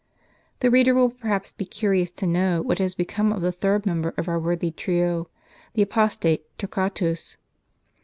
[0.61, 4.15] The reader will peihaps be curious to know what has become of the third member
[4.17, 5.29] of our worthy trio,
[5.75, 7.37] the apostate Torquatus.